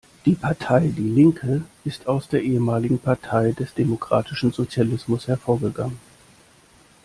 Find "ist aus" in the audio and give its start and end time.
1.85-2.27